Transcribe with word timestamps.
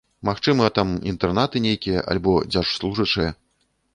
Магчыма, 0.27 0.69
там 0.77 0.93
інтэрнаты 1.11 1.61
нейкія, 1.67 2.03
альбо 2.13 2.33
дзяржслужачыя. 2.53 3.29